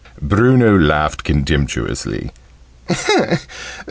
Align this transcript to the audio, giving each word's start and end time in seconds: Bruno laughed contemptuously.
Bruno 0.19 0.79
laughed 0.79 1.23
contemptuously. 1.23 2.31